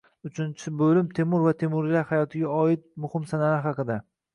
[0.27, 4.05] Uchinchi bo‘lim Temur va temuriylar hayotiga oid muhim sanalar haqida